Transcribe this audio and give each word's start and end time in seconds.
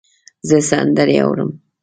زه 0.47 0.57
سندرې 0.69 1.17
اورم 1.25 1.51